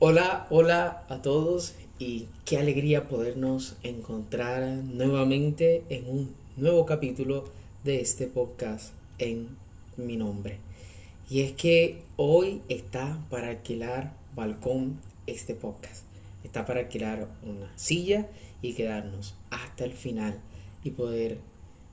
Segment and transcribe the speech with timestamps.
[0.00, 7.42] Hola, hola a todos y qué alegría podernos encontrar nuevamente en un nuevo capítulo
[7.82, 9.48] de este podcast en
[9.96, 10.58] mi nombre.
[11.28, 16.04] Y es que hoy está para alquilar balcón este podcast.
[16.44, 18.28] Está para alquilar una silla
[18.62, 20.38] y quedarnos hasta el final
[20.84, 21.38] y poder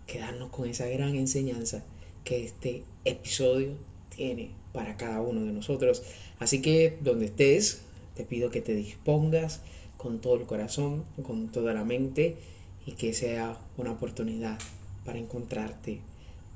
[0.06, 1.84] quedarnos con esa gran enseñanza
[2.24, 3.72] que este episodio
[4.16, 6.04] tiene para cada uno de nosotros.
[6.38, 7.85] Así que donde estés,
[8.16, 9.62] te pido que te dispongas
[9.98, 12.38] con todo el corazón, con toda la mente
[12.86, 14.58] y que sea una oportunidad
[15.04, 16.00] para encontrarte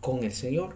[0.02, 0.76] con el Señor.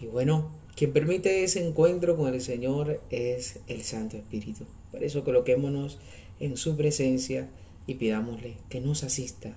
[0.00, 4.64] Y bueno, quien permite ese encuentro con el Señor es el Santo Espíritu.
[4.90, 5.98] Por eso coloquémonos
[6.40, 7.48] en su presencia
[7.86, 9.56] y pidámosle que nos asista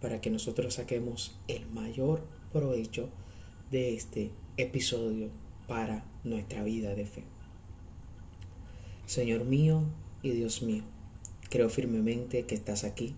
[0.00, 3.08] para que nosotros saquemos el mayor provecho
[3.70, 5.28] de este episodio
[5.66, 7.35] para nuestra vida de fe.
[9.06, 9.84] Señor mío
[10.22, 10.82] y Dios mío,
[11.48, 13.14] creo firmemente que estás aquí,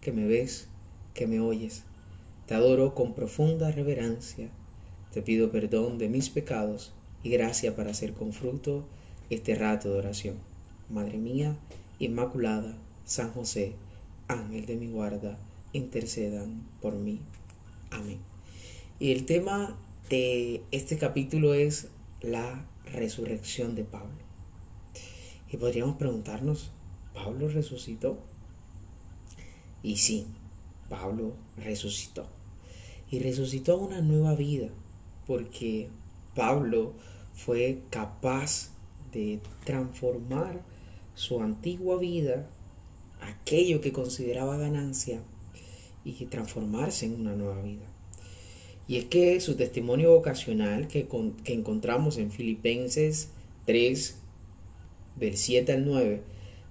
[0.00, 0.68] que me ves,
[1.12, 1.84] que me oyes.
[2.46, 4.48] Te adoro con profunda reverencia.
[5.12, 8.86] Te pido perdón de mis pecados y gracia para hacer con fruto
[9.28, 10.36] este rato de oración.
[10.88, 11.56] Madre mía,
[11.98, 13.74] Inmaculada, San José,
[14.28, 15.38] Ángel de mi guarda,
[15.72, 17.20] intercedan por mí.
[17.90, 18.18] Amén.
[18.98, 19.76] Y el tema
[20.08, 21.88] de este capítulo es
[22.22, 24.25] la resurrección de Pablo.
[25.50, 26.70] Y podríamos preguntarnos,
[27.14, 28.18] ¿Pablo resucitó?
[29.82, 30.26] Y sí,
[30.88, 32.26] Pablo resucitó.
[33.10, 34.68] Y resucitó a una nueva vida,
[35.26, 35.88] porque
[36.34, 36.92] Pablo
[37.34, 38.70] fue capaz
[39.12, 40.62] de transformar
[41.14, 42.48] su antigua vida,
[43.20, 45.22] aquello que consideraba ganancia,
[46.04, 47.84] y transformarse en una nueva vida.
[48.86, 51.08] Y es que su testimonio vocacional que,
[51.42, 53.30] que encontramos en Filipenses
[53.64, 54.16] 3,
[55.16, 56.22] del 7 al 9,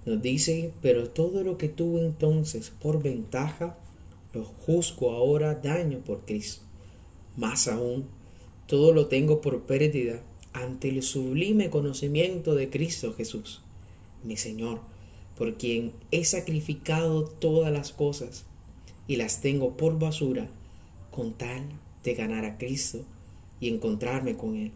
[0.06, 3.76] nos dice, pero todo lo que tuvo entonces por ventaja,
[4.32, 6.62] lo juzgo ahora daño por Cristo.
[7.36, 8.06] Más aún,
[8.66, 13.60] todo lo tengo por pérdida ante el sublime conocimiento de Cristo Jesús,
[14.24, 14.80] mi Señor,
[15.36, 18.44] por quien he sacrificado todas las cosas
[19.06, 20.48] y las tengo por basura
[21.10, 21.62] con tal
[22.04, 23.04] de ganar a Cristo
[23.60, 24.72] y encontrarme con Él,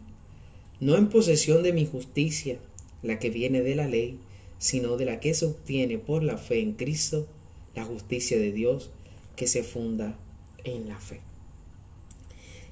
[0.79, 2.59] no en posesión de mi justicia,
[3.03, 4.19] la que viene de la ley,
[4.59, 7.27] sino de la que se obtiene por la fe en Cristo,
[7.75, 8.91] la justicia de Dios
[9.35, 10.17] que se funda
[10.63, 11.21] en la fe.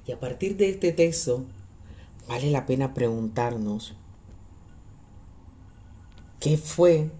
[0.06, 1.44] Y a partir de este texto,
[2.28, 3.94] vale la pena preguntarnos,
[6.38, 7.10] ¿qué fue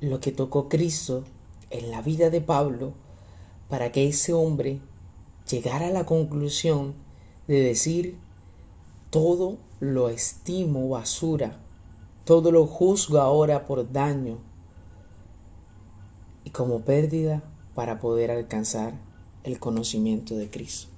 [0.00, 1.24] lo que tocó Cristo
[1.70, 2.92] en la vida de Pablo
[3.68, 4.80] para que ese hombre
[5.48, 6.94] llegara a la conclusión
[7.48, 8.16] de decir,
[9.10, 11.61] todo lo estimo basura
[12.24, 14.38] todo lo juzgo ahora por daño
[16.44, 17.42] y como pérdida
[17.74, 18.94] para poder alcanzar
[19.44, 20.88] el conocimiento de Cristo.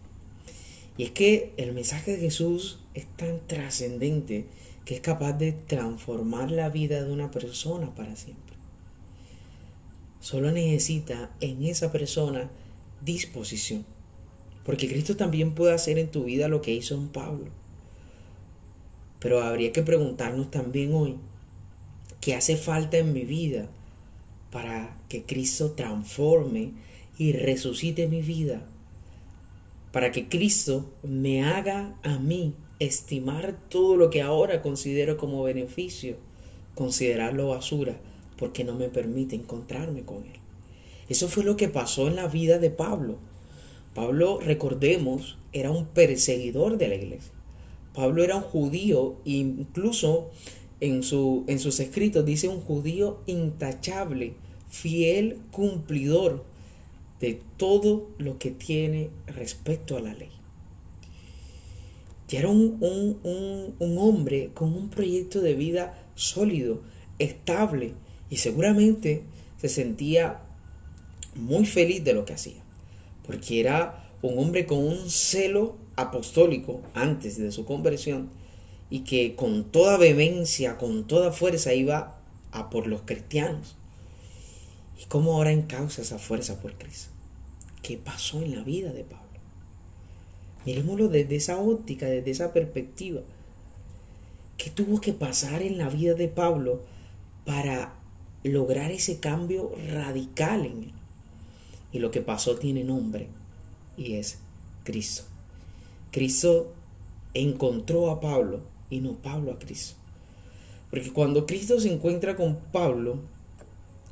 [0.97, 4.47] Y es que el mensaje de Jesús es tan trascendente
[4.85, 8.55] que es capaz de transformar la vida de una persona para siempre.
[10.21, 12.51] Solo necesita en esa persona
[13.03, 13.85] disposición.
[14.65, 17.51] Porque Cristo también puede hacer en tu vida lo que hizo en Pablo
[19.25, 21.17] pero habría que preguntarnos también hoy,
[22.21, 23.71] ¿qué hace falta en mi vida
[24.53, 26.73] para que Cristo transforme
[27.17, 28.61] y resucite mi vida?
[29.93, 36.19] Para que Cristo me haga a mí estimar todo lo que ahora considero como beneficio,
[36.75, 37.97] considerarlo basura,
[38.37, 40.39] porque no me permite encontrarme con Él.
[41.09, 43.17] Eso fue lo que pasó en la vida de Pablo.
[43.95, 47.33] Pablo, recordemos, era un perseguidor de la iglesia.
[47.95, 50.31] Pablo era un judío, incluso
[50.81, 54.35] en, su, en sus escritos dice un judío intachable,
[54.69, 56.45] fiel cumplidor
[57.21, 60.31] de todo lo que tiene respecto a la ley.
[62.29, 62.79] Ya era un,
[63.79, 66.83] un, hombre con un proyecto de vida sólido,
[67.19, 67.93] estable
[68.29, 69.23] y seguramente
[69.59, 70.41] se sentía
[71.37, 72.63] muy feliz de lo que hacía,
[73.25, 78.31] porque era un hombre con un celo apostólico antes de su conversión
[78.91, 82.19] y que con toda vehemencia, con toda fuerza iba
[82.53, 83.77] a por los cristianos.
[84.97, 87.11] y cómo ahora encausa esa fuerza por Cristo.
[87.83, 89.25] ¿Qué pasó en la vida de Pablo?
[90.65, 93.21] Miremoslo desde esa óptica, desde esa perspectiva.
[94.57, 96.81] ¿Qué tuvo que pasar en la vida de Pablo
[97.45, 97.95] para
[98.45, 100.93] lograr ese cambio radical en él?
[101.93, 103.27] Y lo que pasó tiene nombre
[103.97, 104.39] y es
[104.85, 105.25] Cristo.
[106.15, 106.73] Cristo
[107.35, 109.97] encontró a Pablo y no Pablo a Cristo.
[110.89, 113.19] Porque cuando Cristo se encuentra con Pablo,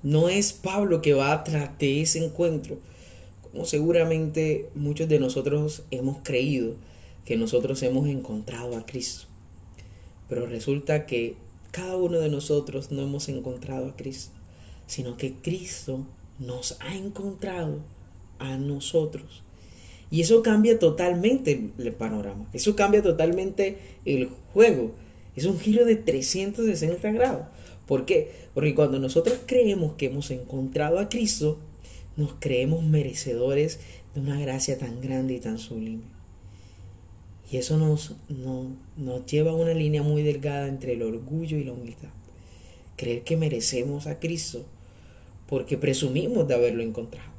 [0.03, 2.79] no es Pablo que va tras de ese encuentro,
[3.41, 6.75] como seguramente muchos de nosotros hemos creído
[7.25, 9.27] que nosotros hemos encontrado a Cristo.
[10.29, 11.37] Pero resulta que
[11.71, 14.33] cada uno de nosotros no hemos encontrado a Cristo,
[14.89, 16.05] sino que Cristo
[16.41, 17.79] nos ha encontrado
[18.41, 19.45] a nosotros.
[20.13, 24.93] Y eso cambia totalmente el panorama, eso cambia totalmente el juego.
[25.35, 27.47] Es un giro de 360 grados.
[27.87, 28.31] ¿Por qué?
[28.53, 31.59] Porque cuando nosotros creemos que hemos encontrado a Cristo,
[32.19, 33.81] nos creemos merecedores
[34.15, 36.03] de una gracia tan grande y tan sublime.
[37.51, 38.15] Y eso nos,
[38.99, 42.11] nos lleva a una línea muy delgada entre el orgullo y la humildad.
[42.99, 44.67] Creer que merecemos a Cristo
[45.49, 47.32] porque presumimos de haberlo encontrado.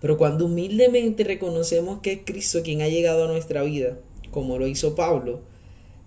[0.00, 3.98] Pero cuando humildemente reconocemos que es Cristo quien ha llegado a nuestra vida,
[4.30, 5.40] como lo hizo Pablo,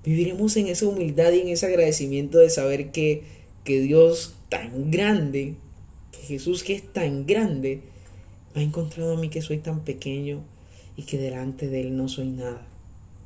[0.04, 3.24] viviremos en esa humildad y en ese agradecimiento de saber que,
[3.64, 5.56] que Dios tan grande
[6.32, 7.82] Jesús que es tan grande,
[8.54, 10.44] me ha encontrado a mí que soy tan pequeño
[10.96, 12.66] y que delante de Él no soy nada.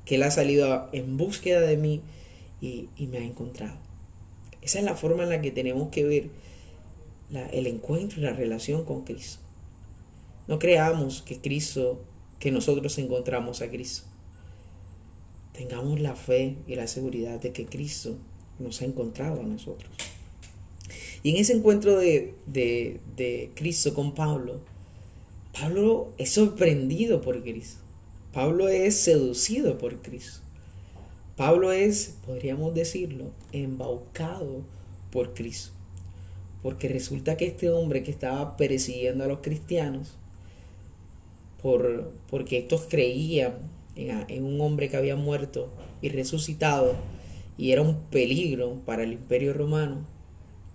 [0.05, 2.01] Que Él ha salido en búsqueda de mí
[2.61, 3.77] y, me ha encontrado.
[4.61, 6.29] Esa es la forma en la que tenemos que ver
[7.51, 9.44] el encuentro y la relación con Cristo.
[10.47, 12.01] No creamos que Cristo,
[12.39, 14.03] que nosotros encontramos a Cristo.
[15.53, 18.17] Tengamos la fe y la seguridad de que Cristo
[18.59, 19.91] nos ha encontrado a nosotros.
[21.23, 24.59] Y en ese encuentro de, de, Cristo con Pablo,
[25.59, 27.79] Pablo es sorprendido por Cristo.
[28.31, 30.41] Pablo es seducido por Cristo.
[31.35, 34.61] Pablo es, podríamos decirlo, embaucado
[35.09, 35.71] por Cristo.
[36.61, 40.13] Porque resulta que este hombre que estaba persiguiendo a los cristianos,
[41.65, 43.53] por, porque estos creían
[43.95, 45.67] en, un hombre que había muerto
[45.99, 46.93] y resucitado
[47.57, 50.05] y era un peligro para el imperio romano,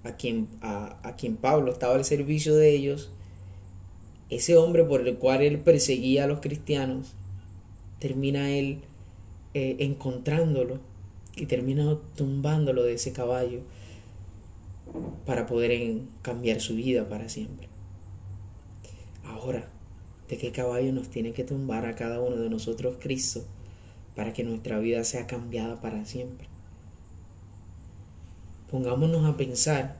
[0.02, 3.12] a quien, a, quien Pablo estaba al servicio de ellos,
[4.30, 7.12] ese hombre por el cual él perseguía a los cristianos,
[8.00, 8.80] termina él
[9.54, 10.80] eh, encontrándolo
[11.36, 13.60] y termina tumbándolo de ese caballo
[15.24, 17.68] para poder cambiar su vida para siempre.
[19.24, 19.68] Ahora,
[20.30, 23.44] ¿de qué caballo nos tiene que tumbar a cada uno de nosotros Cristo
[24.16, 26.48] para que nuestra vida sea cambiada para siempre?
[28.70, 29.96] pongámonos a pensar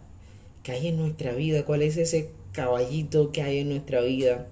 [0.63, 4.47] qué hay en nuestra vida, cuál es ese caballito que hay en nuestra vida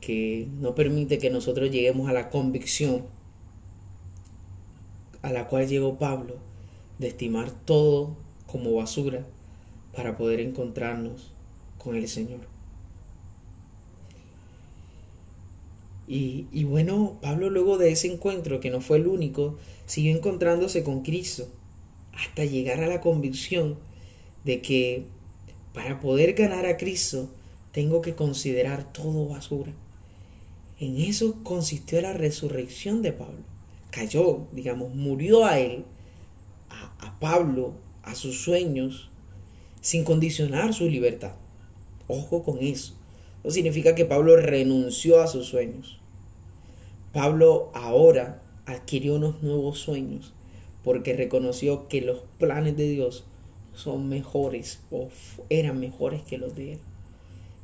[0.00, 3.02] que no permite que nosotros lleguemos a la convicción
[5.22, 6.36] a la cual llegó Pablo
[6.98, 8.16] de estimar todo
[8.46, 9.26] como basura
[9.94, 11.32] para poder encontrarnos
[11.78, 12.57] con el Señor.
[16.10, 21.02] Y, bueno, Pablo luego de ese encuentro, que no fue el único, siguió encontrándose con
[21.02, 21.46] Cristo
[22.14, 23.76] hasta llegar a la convicción
[24.44, 25.04] de que
[25.74, 27.28] para poder ganar a Cristo
[27.72, 29.72] tengo que considerar todo basura.
[30.80, 33.44] En eso consistió la resurrección de Pablo.
[33.90, 35.84] Cayó, digamos, murió a él,
[36.70, 39.10] a, a Pablo, a sus sueños,
[39.82, 41.34] sin condicionar su libertad.
[42.06, 42.97] Ojo con eso.
[43.44, 45.98] No significa que Pablo renunció a sus sueños.
[47.12, 50.32] Pablo ahora adquirió unos nuevos sueños
[50.84, 53.24] porque reconoció que los planes de Dios
[53.74, 55.08] son mejores o
[55.48, 56.78] eran mejores que los de él.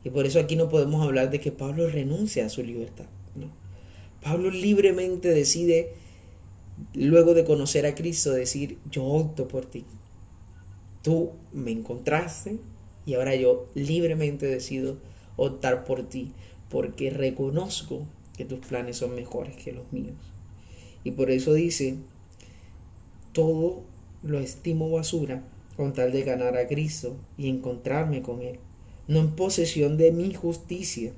[0.04, 3.06] Y por eso aquí no podemos hablar de que Pablo renuncia a su libertad.
[4.22, 5.92] Pablo libremente decide,
[6.94, 9.84] luego de conocer a Cristo, decir, yo opto por ti.
[11.02, 12.56] Tú me encontraste
[13.04, 14.96] y ahora yo libremente decido
[15.36, 16.32] optar por ti
[16.70, 20.16] porque reconozco que tus planes son mejores que los míos.
[21.04, 21.96] Y por eso dice
[23.32, 23.82] todo
[24.22, 25.42] lo estimo basura
[25.76, 28.58] con tal de ganar a Cristo y encontrarme con Él,
[29.08, 31.12] no en posesión de mi justicia,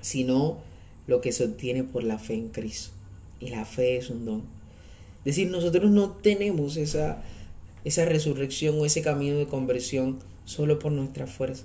[0.00, 0.58] sino
[1.06, 2.90] lo que se obtiene por la fe en Cristo.
[3.38, 4.42] Y la fe es un don.
[5.20, 7.22] Es decir, nosotros no tenemos esa,
[7.84, 11.64] esa resurrección o ese camino de conversión solo por nuestra fuerza.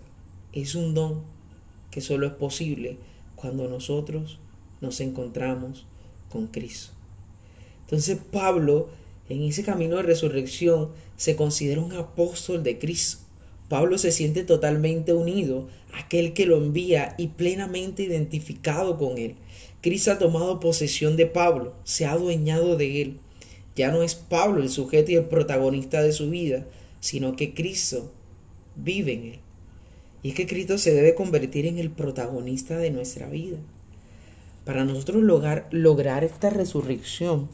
[0.51, 1.24] Es un don
[1.95, 2.97] que solo es posible
[3.37, 4.37] cuando nosotros
[4.81, 5.85] nos encontramos
[6.29, 6.91] con Cristo.
[7.85, 8.89] Entonces Pablo
[9.29, 13.19] en ese camino de resurrección se considera un apóstol de Cristo,
[13.69, 19.35] Pablo se siente totalmente unido a aquel que lo envía y plenamente identificado con él.
[19.79, 23.19] Cristo ha tomado posesión de Pablo, se ha adueñado de él.
[23.77, 26.65] Ya no es Pablo el sujeto y el protagonista de su vida,
[26.99, 28.11] sino que Cristo
[28.75, 29.44] vive en él.
[30.25, 33.60] Y es que Cristo se debe convertir en el protagonista de nuestra vida.
[34.65, 37.48] Para nosotros lograr, lograr esta resurrección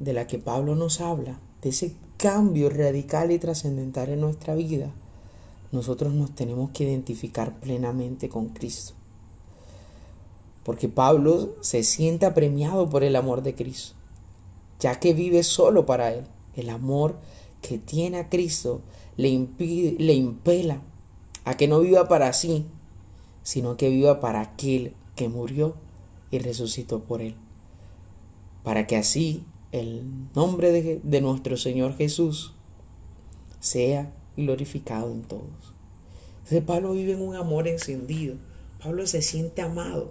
[0.00, 4.90] de la que Pablo nos habla, de ese cambio radical y trascendental en nuestra vida,
[5.72, 8.92] nosotros nos tenemos que identificar plenamente con Cristo.
[10.62, 13.94] Porque Pablo se siente apremiado por el amor de Cristo,
[14.78, 16.26] ya que vive solo para Él.
[16.54, 17.16] El amor
[17.62, 18.82] que tiene a Cristo
[19.16, 20.82] le, impide, le impela
[21.44, 22.66] a que no viva para sí,
[23.42, 25.74] sino que viva para aquel que murió
[26.30, 27.34] y resucitó por Él.
[28.62, 30.04] Para que así el
[30.34, 32.52] nombre de, de nuestro Señor Jesús
[33.60, 35.74] sea glorificado en todos.
[36.38, 38.36] Entonces Pablo vive en un amor encendido.
[38.82, 40.10] Pablo se siente amado.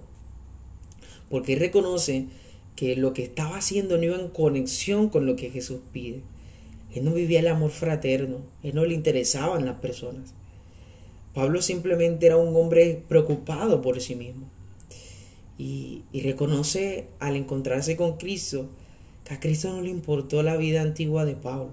[1.30, 2.28] Porque reconoce
[2.76, 6.22] que lo que estaba haciendo no iba en conexión con lo que Jesús pide.
[6.94, 8.38] Él no vivía el amor fraterno.
[8.64, 10.34] Él no le interesaban las personas.
[11.40, 14.50] Pablo simplemente era un hombre preocupado por sí mismo.
[15.58, 18.68] Y, reconoce al encontrarse con Cristo
[19.30, 21.70] a Cristo no le importó la vida antigua de Pablo.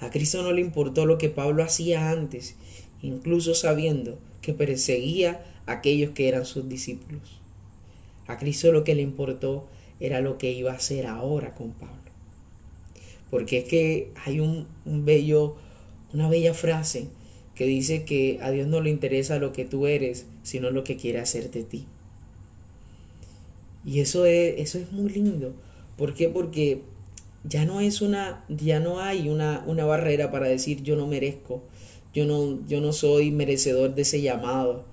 [0.00, 2.56] A Cristo no le importó lo que Pablo hacía antes,
[3.02, 7.38] incluso sabiendo que perseguía a aquellos que eran sus discípulos.
[8.26, 9.68] A Cristo lo que le importó
[10.00, 12.10] era lo que iba a hacer ahora con Pablo.
[13.30, 14.66] Porque es que hay un,
[15.04, 15.54] bello,
[16.12, 17.06] una bella frase
[17.54, 20.96] que dice que a Dios no le interesa lo que tú eres, sino lo que
[20.96, 21.86] quiere hacer de ti.
[23.84, 25.52] Y eso es, eso es muy lindo,
[25.96, 26.28] ¿Por qué?
[26.28, 26.80] Porque
[27.44, 31.62] ya no es una, ya no hay una, una barrera para decir yo no merezco,
[32.12, 34.84] yo no, yo no soy merecedor de ese llamado.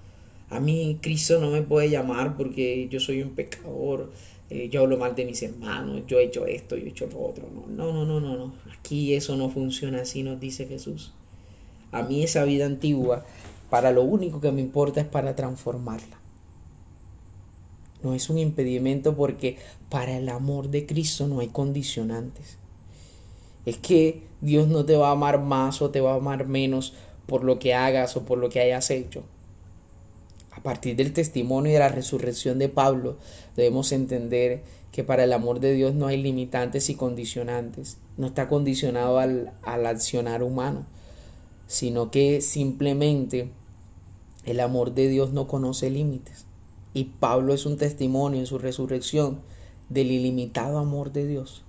[0.50, 4.12] A mí Cristo no me puede llamar porque yo soy un pecador,
[4.50, 7.22] eh, yo hablo mal de mis hermanos, yo he hecho esto, yo he hecho lo
[7.26, 7.48] otro.
[7.70, 8.54] No, no, no, no, no.
[8.78, 11.14] Aquí eso no funciona así, nos dice Jesús.
[11.92, 13.26] A mí esa vida antigua,
[13.70, 16.22] para lo único que me importa es para transformarla
[18.04, 19.58] no es un impedimento porque
[19.90, 22.58] para el amor de Cristo no hay condicionantes.
[23.66, 26.94] Es que Dios no te va a amar más o te va a amar menos
[27.28, 29.24] por lo que hagas o por lo que hayas hecho.
[30.52, 33.18] A partir del testimonio y de la resurrección de Pablo,
[33.56, 37.98] debemos entender que para el amor de Dios no hay limitantes y condicionantes.
[38.18, 40.86] No está condicionado al, al accionar humano,
[41.72, 43.50] sino que simplemente
[44.44, 46.44] el amor de Dios no conoce límites.
[46.94, 49.40] Y Pablo es un testimonio en su resurrección
[49.88, 51.62] del ilimitado amor de Dios,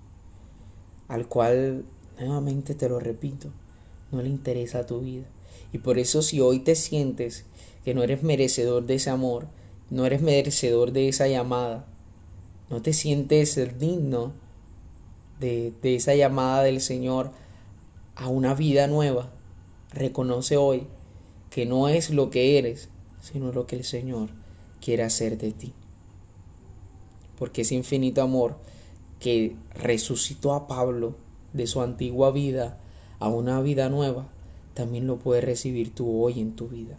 [1.07, 1.85] al cual,
[2.19, 3.51] nuevamente te lo repito,
[4.11, 5.27] no le interesa tu vida.
[5.73, 7.45] Y por eso si hoy te sientes
[7.85, 9.47] que no eres merecedor de ese amor,
[9.89, 11.87] no eres merecedor de esa llamada,
[12.71, 14.33] no te sientes digno
[15.39, 17.31] de, de esa llamada del Señor
[18.17, 19.31] a una vida nueva,
[19.93, 20.87] reconoce hoy
[21.51, 22.89] que no es lo que eres,
[23.21, 24.31] sino lo que el Señor
[24.81, 25.73] quiere hacer de ti.
[27.39, 28.57] Porque ese infinito amor
[29.21, 31.15] que resucitó a Pablo
[31.53, 32.79] de su antigua vida
[33.19, 34.29] a una vida nueva,
[34.75, 36.97] también lo puedes recibir tú hoy en tu vida.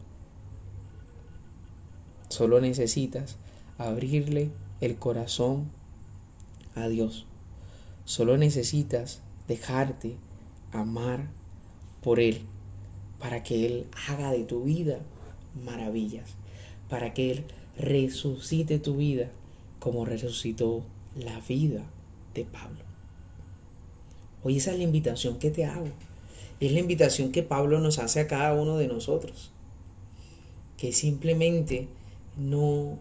[2.29, 3.37] Solo necesitas
[3.77, 5.69] abrirle el corazón
[6.75, 7.25] a Dios.
[8.05, 10.15] Solo necesitas dejarte
[10.71, 11.29] amar
[12.01, 12.45] por Él
[13.23, 14.99] para que Él haga de tu vida
[15.63, 16.31] maravillas,
[16.89, 17.45] para que Él
[17.77, 19.31] resucite tu vida
[19.79, 20.83] como resucitó
[21.17, 21.85] la vida
[22.33, 22.79] de Pablo.
[24.43, 25.87] Hoy esa es la invitación que te hago.
[26.59, 29.51] Es la invitación que Pablo nos hace a cada uno de nosotros.
[30.75, 31.87] Que simplemente
[32.35, 32.99] no,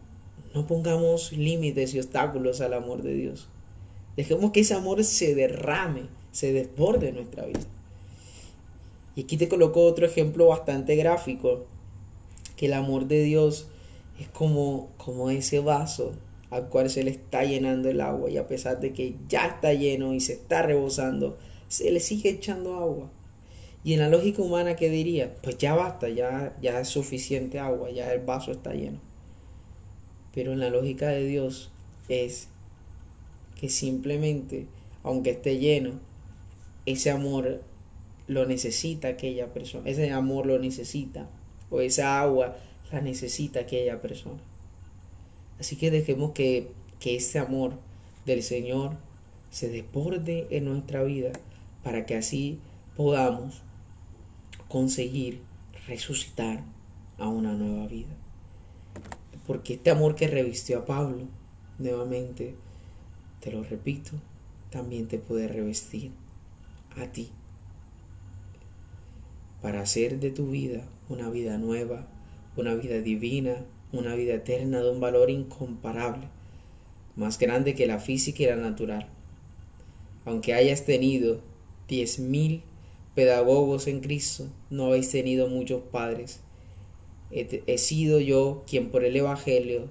[0.54, 3.48] no pongamos límites y obstáculos al amor de Dios.
[4.16, 7.71] Dejemos que ese amor se derrame, se desborde en nuestra vida.
[9.14, 11.66] Y aquí te coloco otro ejemplo bastante gráfico,
[12.57, 13.69] que el amor de Dios
[14.19, 16.12] es como, como ese vaso
[16.50, 19.73] al cual se le está llenando el agua y a pesar de que ya está
[19.73, 21.38] lleno y se está rebosando,
[21.69, 23.11] se le sigue echando agua.
[23.85, 25.35] Y en la lógica humana, ¿qué diría?
[25.42, 29.00] Pues ya basta, ya, ya es suficiente agua, ya el vaso está lleno.
[30.35, 31.71] Pero en la lógica de Dios
[32.09, 32.49] es
[33.59, 34.66] que simplemente,
[35.02, 35.92] aunque esté lleno,
[36.85, 37.62] ese amor
[38.26, 41.28] lo necesita aquella persona, ese amor lo necesita,
[41.70, 42.56] o esa agua
[42.90, 44.40] la necesita aquella persona.
[45.58, 46.68] Así que dejemos que,
[47.00, 47.74] que ese amor
[48.26, 48.96] del Señor
[49.50, 51.32] se desborde en nuestra vida
[51.82, 52.58] para que así
[52.96, 53.62] podamos
[54.68, 55.40] conseguir
[55.86, 56.62] resucitar
[57.18, 58.14] a una nueva vida.
[59.46, 61.26] Porque este amor que revistió a Pablo,
[61.78, 62.54] nuevamente,
[63.40, 64.12] te lo repito,
[64.70, 66.12] también te puede revestir
[66.96, 67.30] a ti.
[69.62, 72.09] Para hacer de tu vida una vida nueva,
[72.57, 76.26] una vida divina, una vida eterna de un valor incomparable,
[77.16, 79.09] más grande que la física y la natural.
[80.25, 81.40] Aunque hayas tenido
[81.88, 82.62] diez mil
[83.14, 86.40] pedagogos en Cristo, no habéis tenido muchos padres.
[87.31, 89.88] He, sido yo quien por el Evangelio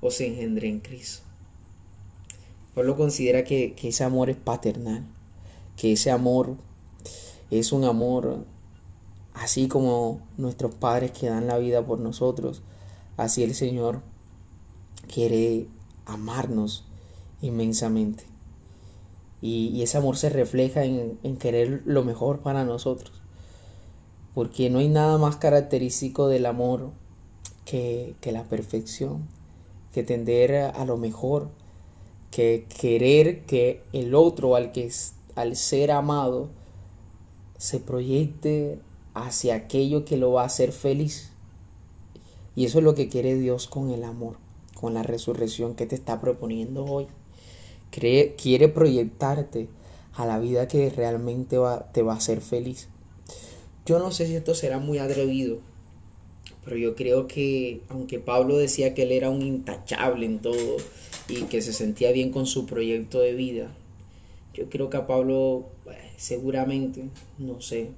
[0.00, 1.22] os engendré en Cristo.
[2.74, 5.04] Pablo considera que, que ese amor es paternal,
[5.76, 6.56] que ese amor
[7.50, 8.44] es un amor
[9.34, 12.62] así como nuestros padres que dan la vida por nosotros,
[13.16, 14.00] así el Señor
[15.12, 15.66] quiere
[16.06, 16.84] amarnos
[17.40, 18.24] inmensamente.
[19.40, 23.12] Y, ese amor se refleja en, querer lo mejor para nosotros.
[24.34, 26.90] Porque no hay nada más característico del amor
[27.64, 29.26] que, la perfección,
[29.92, 31.48] que tender a lo mejor,
[32.30, 34.90] que querer que el otro al que
[35.34, 36.48] al ser amado
[37.58, 38.78] se proyecte
[39.14, 41.30] hacia aquello que lo va a hacer feliz.
[42.56, 44.36] Y eso es lo que quiere Dios con el amor,
[44.74, 47.06] con la resurrección que te está proponiendo hoy
[47.92, 49.68] quiere proyectarte
[50.14, 52.88] a la vida que realmente va, te va a hacer feliz.
[53.84, 55.58] Yo no sé si esto será muy atrevido,
[56.64, 60.76] pero yo creo que aunque Pablo decía que él era un intachable en todo
[61.28, 63.74] y que se sentía bien con su proyecto de vida,
[64.54, 67.04] yo creo que a Pablo eh, seguramente,
[67.38, 67.90] no sé,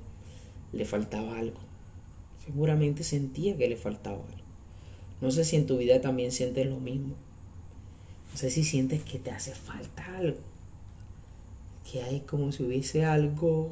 [0.74, 1.58] le faltaba algo.
[2.44, 4.44] Seguramente sentía que le faltaba algo.
[5.20, 7.14] No sé si en tu vida también sientes lo mismo.
[8.32, 10.38] No sé si sientes que te hace falta algo.
[11.90, 13.70] Que hay como si hubiese algo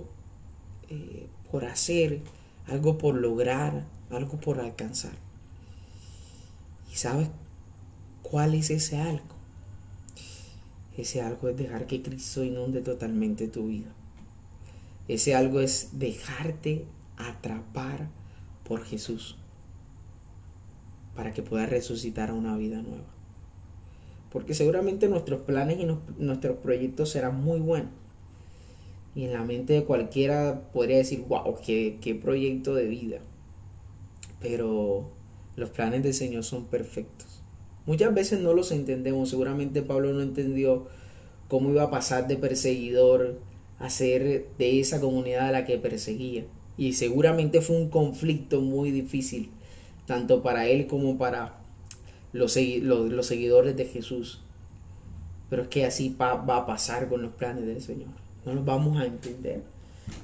[0.89, 2.21] eh, por hacer,
[2.67, 5.13] algo por lograr, algo por alcanzar.
[6.91, 7.29] ¿Y sabes
[8.23, 9.25] cuál es ese algo?
[10.97, 13.93] Ese algo es dejar que Cristo inunde totalmente tu vida.
[15.09, 16.87] Ese algo es dejarte
[17.17, 18.09] atrapar
[18.65, 19.37] por Jesús
[21.15, 23.13] para que puedas resucitar a una vida nueva
[24.33, 25.87] porque seguramente nuestros planes y
[26.19, 27.91] nuestros proyectos serán muy buenos.
[29.15, 33.19] Y en la mente de cualquiera podría decir, wow, qué, qué proyecto de vida.
[34.41, 35.11] Pero
[35.55, 37.43] los planes del Señor son perfectos.
[37.85, 39.29] Muchas veces no los entendemos.
[39.29, 40.87] Seguramente Pablo no entendió
[41.49, 43.39] cómo iba a pasar de perseguidor
[43.83, 46.45] a ser de esa comunidad a la que perseguía.
[46.77, 49.51] Y seguramente fue un conflicto muy difícil,
[50.07, 51.59] tanto para él como para
[52.33, 54.41] los, los, seguidores de Jesús.
[55.51, 58.11] Pero es que así va, a pasar con los planes del Señor.
[58.47, 59.63] No los vamos a entender.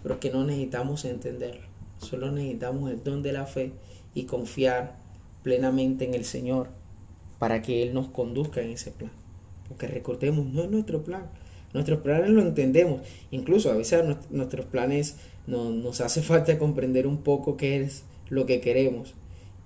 [0.05, 1.67] Pero es que no necesitamos entenderlo.
[1.99, 3.73] Solo necesitamos el don de la fe
[4.15, 4.97] y confiar
[5.43, 6.69] plenamente en el Señor
[7.41, 9.11] para que Él nos conduzca en ese plan.
[9.69, 11.29] Porque recordemos, no es nuestro plan.
[11.75, 13.03] Nuestros planes lo entendemos.
[13.31, 18.47] Incluso a veces nuestros planes no, nos hace falta comprender un poco qué es lo
[18.47, 19.15] que queremos.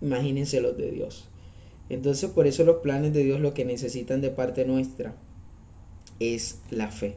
[0.00, 1.28] Imagínense los de Dios.
[1.88, 5.14] Entonces por eso los planes de Dios lo que necesitan de parte nuestra
[6.20, 7.16] es la fe.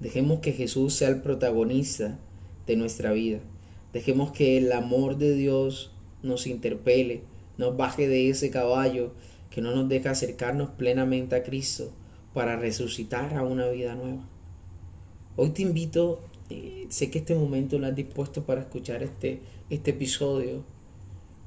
[0.00, 2.18] Dejemos que Jesús sea el protagonista
[2.66, 3.38] de nuestra vida.
[3.92, 7.22] Dejemos que el amor de Dios nos interpele,
[7.58, 9.12] nos baje de ese caballo
[9.50, 11.92] que no nos deja acercarnos plenamente a Cristo
[12.34, 14.22] para resucitar a una vida nueva.
[15.36, 19.40] Hoy te invito, eh, sé que este momento lo has dispuesto para escuchar este,
[19.70, 20.62] este episodio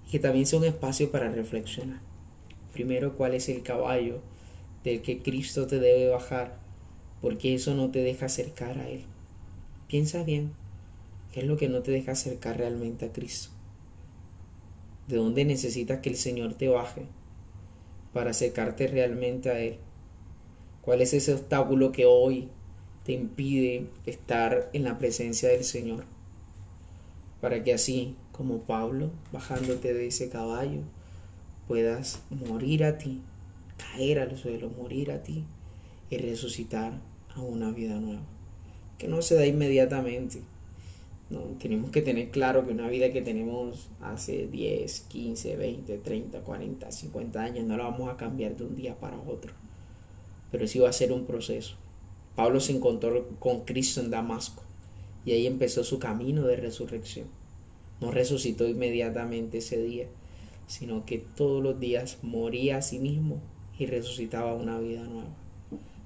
[0.09, 1.99] que también sea un espacio para reflexionar.
[2.73, 4.21] Primero, cuál es el caballo
[4.83, 6.57] del que Cristo te debe bajar,
[7.21, 9.03] porque eso no te deja acercar a Él.
[9.87, 10.51] Piensa bien,
[11.31, 13.49] ¿qué es lo que no te deja acercar realmente a Cristo?
[15.07, 17.03] ¿De dónde necesitas que el Señor te baje
[18.13, 19.77] para acercarte realmente a Él?
[20.85, 22.47] ¿Cuál es ese obstáculo que hoy
[23.05, 26.05] te impide estar en la presencia del Señor?
[27.41, 30.81] Para que así como Pablo, bajándote de ese caballo,
[31.67, 33.21] puedas morir a ti,
[33.77, 35.43] caer al suelo, morir a ti
[36.11, 36.93] y resucitar
[37.33, 38.21] a una vida nueva.
[38.99, 40.41] Que no se da inmediatamente.
[41.31, 46.41] No, tenemos que tener claro que una vida que tenemos hace 10, 15, 20, 30,
[46.41, 49.64] 40, 50 años no la vamos a cambiar de un día para otro.
[50.55, 51.75] Pero sí va a ser un proceso.
[52.37, 54.63] Pablo se encontró con Cristo en Damasco
[55.25, 57.27] y ahí empezó su camino de resurrección.
[57.99, 60.07] No resucitó inmediatamente ese día,
[60.65, 63.41] sino que todos los días moría a sí mismo
[63.77, 65.35] y resucitaba una vida nueva.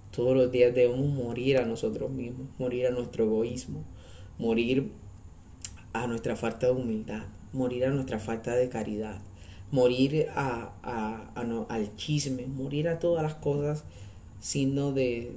[0.10, 3.84] Todos los días debemos morir a nosotros mismos, morir a nuestro egoísmo,
[4.40, 4.94] morir
[5.94, 9.22] a nuestra falta de humildad, morir a nuestra falta de caridad,
[9.70, 10.74] morir a,
[11.70, 13.84] al chisme, morir a todas las cosas
[14.40, 15.36] signos de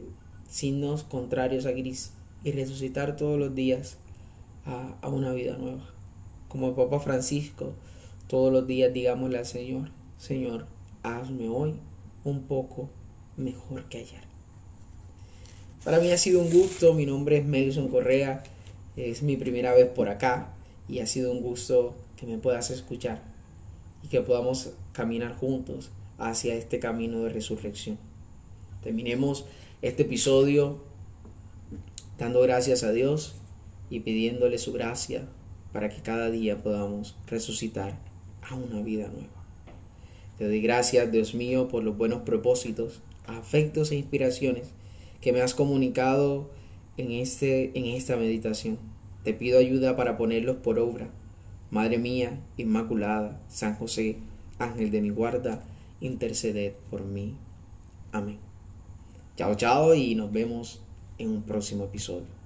[0.49, 2.13] signos contrarios a gris
[2.45, 3.97] y resucitar todos los días
[4.65, 5.89] a, a una vida nueva.
[6.49, 7.73] Como el Papa Francisco,
[8.29, 10.67] todos los días digámosle al Señor, Señor,
[11.03, 11.75] hazme hoy
[12.25, 12.91] un poco
[13.37, 14.21] mejor que ayer.
[15.85, 18.45] Para mí ha sido un gusto, mi nombre es Melson Correa,
[18.97, 20.55] es mi primera vez por acá
[20.89, 23.23] y ha sido un gusto que me puedas escuchar
[24.03, 27.99] y que podamos caminar juntos hacia este camino de resurrección.
[28.83, 29.47] Terminemos
[29.81, 30.81] este episodio
[32.19, 33.37] dando gracias a Dios
[33.91, 35.29] y pidiéndole su gracia
[35.73, 37.99] para que cada día podamos resucitar
[38.43, 39.45] a una vida nueva.
[40.37, 44.71] Te doy gracias, Dios mío, por los buenos propósitos, afectos e inspiraciones
[45.21, 46.51] que me has comunicado
[46.97, 48.79] en, este, en esta meditación.
[49.23, 51.09] Te pido ayuda para ponerlos por obra.
[51.71, 54.17] Madre mía, Inmaculada, San José,
[54.59, 55.63] Ángel de mi guarda,
[56.01, 57.37] interceded por mí.
[58.11, 58.52] Amén.
[59.35, 60.81] Chao, chao y nos vemos
[61.17, 62.42] en un próximo episodio.